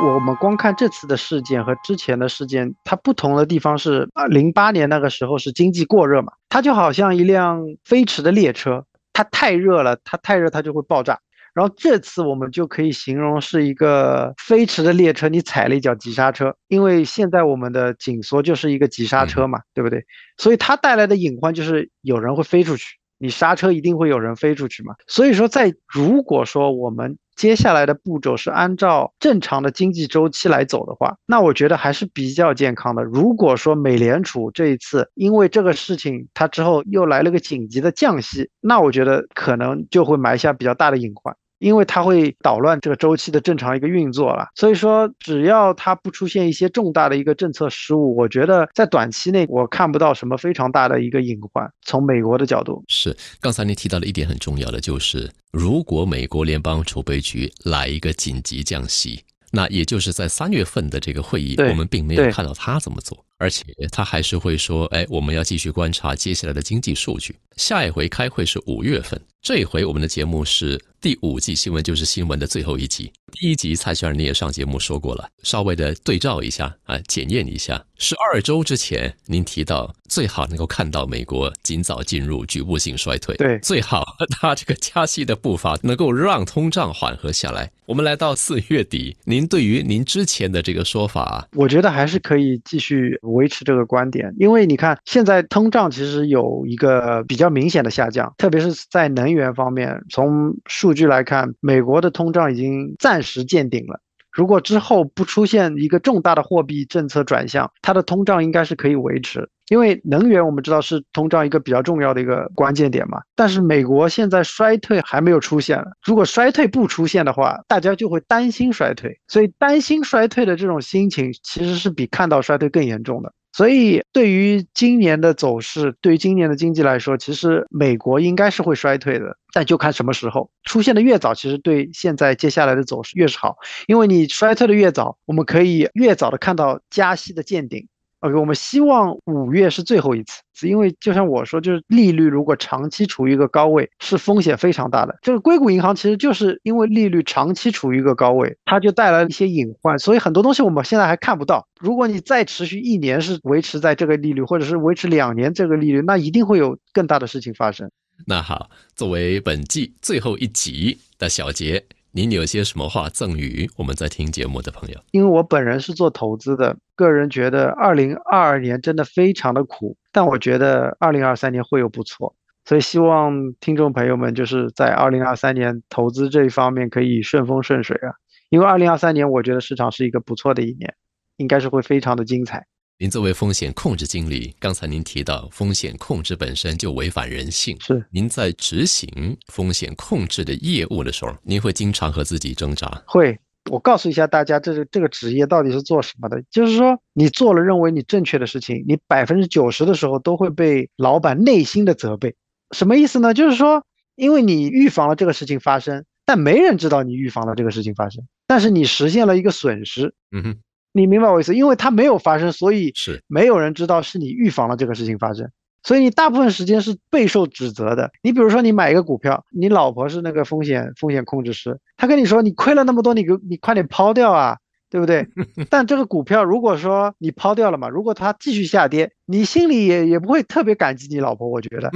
[0.00, 11.18] 我们光看这次的事件和之前的事件，它不同的地方是，啊，零八年那个时候是经济过热嘛，它就好像一辆飞驰的列车，它太热了，它太热它就会爆炸。
[11.52, 20.04] 然后这次我们就可以形容是一个飞驰的列车，你踩了一脚急刹车，因为现在我们的紧缩就是一个急刹车嘛，对不对？
[20.36, 22.84] 所以它带来的隐患就是有人会飞出去，
[23.18, 24.94] 你刹车一定会有人飞出去嘛。
[25.06, 33.04] 所以说，在如果说我们接下来的步骤是按照正常的经济周期来走的话，那我觉得还是比较健康的。
[33.04, 41.36] 如果说美联储这一次因为这个事情，它之后又来了个紧急的降息，那我觉得可能就会埋下比较大的隐患。
[41.58, 51.68] 因为它会捣乱这个周期的正常一个运作了，所以说只要它不出现一些重大的一个政策失误，我觉得在短期内我看不到什么非常大的一个隐患。
[51.82, 63.24] 从美国的角度，是刚才您提到的一点很重要的，就是如果美国联邦储备局来一个紧急降息，那也就是在三月份的这个会议，我们并没有看到他怎么做。
[63.40, 67.36] 而且他还是会说，哎，我们要继续观察接下来的经济数据。
[67.56, 73.12] 下一回开会是五月份，这一回我们的节目是第五季新闻就是新闻的最后一集。
[73.30, 77.80] 第一集蔡先生你也上节目说过了，稍微的对照一下啊，检验一下。
[77.98, 84.04] 十二周之前您提到最好能够看到美国尽早进入局部性衰退，对，最好
[84.40, 87.70] 它这个加息的步伐能够让通胀缓和下来。
[87.86, 93.18] 我们来到四月底，您对于您之前的这个说法，我觉得还是可以继续。
[93.22, 99.94] 维持这个观点，因为你看现在通胀其实有一个比较明显的下降，特别是在能源方面。
[100.10, 104.00] 从数数据来看，美国的通胀已经暂时见顶了。
[104.32, 109.46] 如果之后不出现一个重大的货币政策转向，它的通胀应该是可以维持。
[109.68, 123.30] 因为能源我们知道是通胀一个比较重要的一个关键点嘛，但是美国现在衰退还没有出现，如果衰退不出现的话，大家就会担心衰退，所以担心衰退的这种心情其实是比看到衰退更严重的。
[123.58, 133.56] 所以对于今年的走势，对于今年的经济来说，其实美国应该是会衰退的，但就看什么时候出现的越早，其实对现在接下来的走势越是好，
[133.88, 137.88] 因为你衰退的越早，我们可以越早的看到加息的见顶。
[138.20, 145.16] OK，我们希望五月是最后一次，因为就像我说，就是利率如果长期处于一个高位，是风险非常大的。
[145.22, 151.68] 这个硅谷银行其实就是因为利率长期处于一个高位，它就带来了一些隐患，所以很多东西我们现在还看不到。
[151.80, 157.88] 如果你再持续一年是维持在这个利率，或者是维持两年这个利率，那一定会有更大的事情发生。
[158.26, 161.84] 那好，作为本季最后一集的小结。
[162.12, 164.98] 您有些什么话赠予我们在听节目的朋友？
[165.10, 178.14] 因为我本人是做投资的，个人觉得二零二二年真的非常的苦，但我觉得二零二三年会有不错，所以希望听众朋友们就是在二零二三年投资这一方面可以顺风顺水啊，
[178.48, 180.94] 因为二零二三年我觉得市场是一个不错的一年，
[181.36, 182.66] 应该是会非常的精彩。
[183.00, 187.76] 您作为风险控制经理，刚才您提到风险控制本身就违反人性。
[187.80, 193.00] 是您在执行风险控制的业务的时候，您会经常和自己挣扎。
[193.06, 193.38] 会，
[193.70, 196.42] 我告诉一下大家，这个这个职业到底是做什么的？
[196.50, 202.34] 就是说，你做了认为你正确的事情，你百分之九十的时候都会被老板内心的责备。
[202.72, 203.32] 什么意思呢？
[203.32, 203.84] 就是说，
[204.16, 210.12] 因为你预防了这个事情发生，但没人知道你预防了这个事情发生，但是你实现了一个损失。
[210.32, 210.56] 嗯哼。
[210.92, 211.54] 你明白我意思？
[211.54, 215.48] 因为它没有发生，所以是没有人知道是你预防了这个事情发生，
[215.82, 218.10] 所以你大部分时间是备受指责的。
[218.22, 224.56] 你比如说，你买一个股票，你老婆是那个风险风险控制师，她跟你说你亏了那么多，你给你快点抛掉啊，
[224.90, 225.28] 对不对？
[225.70, 231.90] 但这个股票如果说你抛掉了嘛，如果它继续下跌，你心里也也不会特别感激你老婆，我觉得。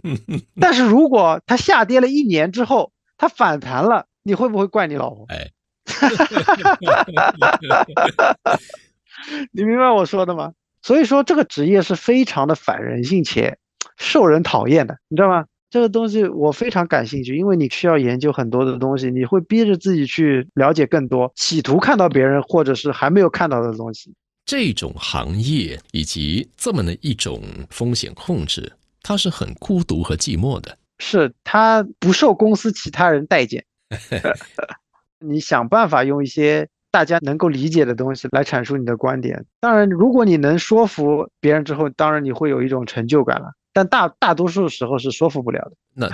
[0.60, 5.24] 但是如果它下跌了一年之后，它反弹了，你会不会怪你老婆？
[5.28, 5.50] 哎。
[9.52, 10.52] 你明白我说的吗？
[10.82, 13.58] 所以说这个职业是非常的反人性且
[13.96, 15.46] 受人讨厌的，你知道吗？
[15.68, 24.14] 这个东西我非常感兴趣，因为你需要研究很多的东西，你会逼着自己去了解更多，企图看到别人或者是还没有看到的东西。
[24.44, 28.72] 这种行业以及这么的一种风险控制，
[29.02, 33.64] 它是很孤独和寂寞的，是它不受公司其他人待见。
[35.18, 39.44] 你想办法用一些大家能够理解的东西来阐述你的观点。
[39.60, 43.52] 当然，如果你能说服别人之后，当然你会有一种成就感了。
[43.72, 45.72] 但大大多数时候是说服不了的。
[45.94, 46.08] 那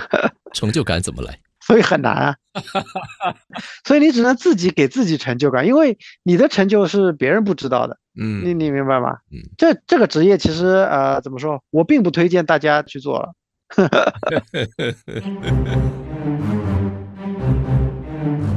[0.53, 1.39] 成就感怎么来？
[1.65, 2.35] 所以很难啊。
[3.87, 7.97] 所以你只能自己给自己成就感，因为你的成就是别人不知道的。
[8.21, 9.19] 嗯，你你明白吗？
[9.31, 11.63] 嗯，这这个职业其实呃怎么说？
[11.71, 13.33] 我并不推荐大家去做了。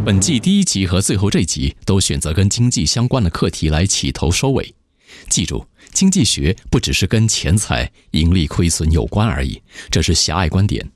[0.06, 4.76] 本季第一集和最后这集都选择跟经济相关的课题来起头收尾。
[5.30, 10.92] 记住，经济学不只是跟钱财、盈利、亏损有关而已，这是狭隘观点。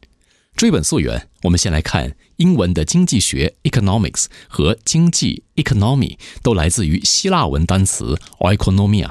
[0.56, 9.09] 追本溯源，我们先来看英文的经济学 （economics） 和经济 （economy） 都来自于希腊文单词 oikonomia。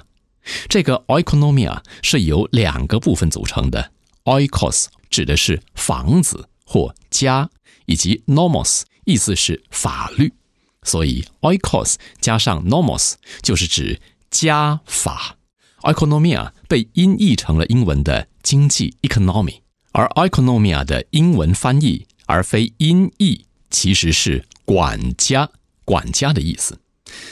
[0.69, 3.91] 这个 oikonomia 是由两个部分组成的
[4.23, 7.51] ，oikos 指的是房子或家，
[7.87, 10.35] 以及 nomos 意思是法律，
[10.83, 13.99] 所以 oikos 加上 normos 就是指
[14.31, 15.37] 家法。
[15.81, 19.61] oikonomia 被音译成了英文的经济 （economy），
[19.93, 25.49] 而 oikonomia 的英文翻译而非音译，其实是管家，
[25.87, 26.79] 管家的意思。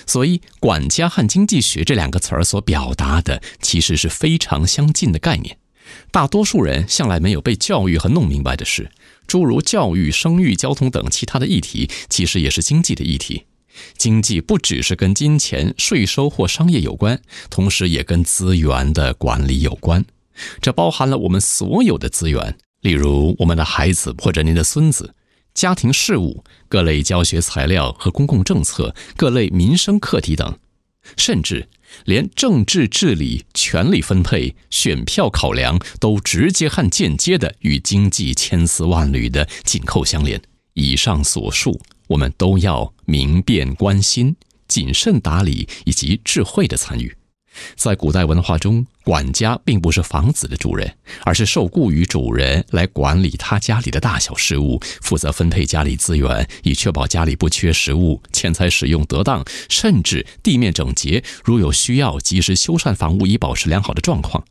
[0.06, 5.58] 所以，管家和经济学这两个词儿所表达的，其实是非常相近的概念。
[6.10, 8.90] 大多数人向来没有被教育和弄明白的是，
[9.26, 13.44] 诸如教育、生育、交通等其他的议题，其实也是经济的议题。
[13.98, 20.04] 经济不只是跟金钱、税收或商业有关，同时也跟资源的管理有关。
[20.60, 25.14] 这包含了我们所有的资源，例如我们的孩子或者您的孙子。
[25.52, 30.58] 家庭事务、各类教学材料和公共政策、各类民生课题等，
[31.16, 31.66] 甚至
[32.04, 40.40] 连政治治理、权力分配、选票考量，都直接和间接的与经济千丝万缕的紧扣相连。
[40.74, 44.36] 以上所述，我们都要明辨、关心、
[44.68, 47.16] 谨慎打理以及智慧的参与。
[47.74, 50.92] 在古代文化中，管家并不是房子的主人，
[51.24, 61.22] 而是受雇于主人来管理他家里的大小事务，负责分配家里资源，以确保家里不缺食物，钱财使用得当，甚至地面整洁。
[61.44, 64.44] 如有需要，及时修缮房屋，以保持良好的状况。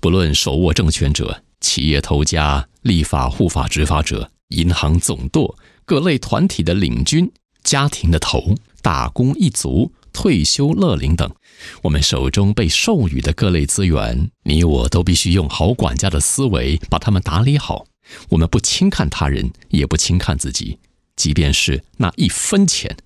[0.00, 7.30] 不论手握政权者、企业头家、立法、护法、执法者、银行总舵、各类团体的领军、
[7.62, 11.30] 家庭的头、打工一族、退休乐龄等。
[11.82, 17.86] 我们手中被授予的各类资源，你我都必须用好管家的思维把它们打理好。
[18.30, 20.78] 我们不轻看他人，也不轻看自己，
[21.16, 22.96] 即便是那一分钱，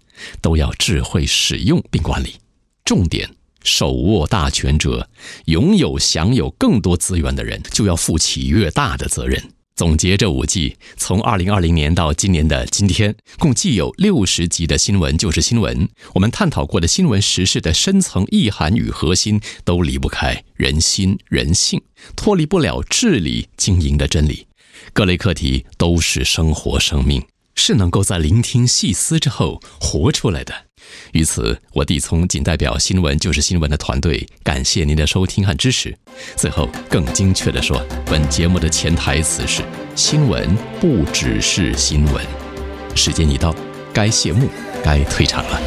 [0.40, 2.36] 都要智慧使用并管理。
[2.84, 3.28] 重点：
[3.62, 5.08] 手握大权者，
[5.46, 9.53] 拥有享有更多资源的人，就要负起越大的责任。
[9.76, 15.88] 总结这五季，从二零二零年到今年的今天，共计有六十集的新闻就是新闻。
[16.12, 21.82] 我们探讨过的新闻时事的深层意涵与核心，都离不开人心、人性，
[22.14, 24.46] 脱离不了治理经营的真理。
[24.92, 27.20] 各类课题都是生活生命，
[27.54, 30.54] 是能够在聆听细思之后活出来的。
[31.12, 35.96] 于此，我地聪仅代表新闻就是新闻的团队，感谢您的收听和支持。
[36.36, 39.62] 最后，更精确地说，本节目的潜台词是：
[39.96, 42.24] 新闻不只是新闻。
[42.94, 43.54] 时间已到，
[43.92, 44.48] 该谢幕，
[44.84, 45.60] 该退场了。